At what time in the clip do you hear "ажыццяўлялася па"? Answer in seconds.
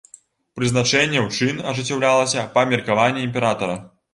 1.73-2.67